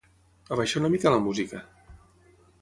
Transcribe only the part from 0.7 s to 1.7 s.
una mica la música.